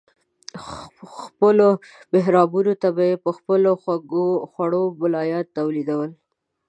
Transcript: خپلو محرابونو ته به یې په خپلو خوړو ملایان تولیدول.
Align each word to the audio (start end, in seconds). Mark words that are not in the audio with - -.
خپلو 1.23 1.69
محرابونو 2.13 2.73
ته 2.81 2.87
به 2.95 3.03
یې 3.09 3.15
په 3.23 3.29
خپلو 3.37 3.71
خوړو 4.51 4.83
ملایان 5.01 5.45
تولیدول. 5.57 6.09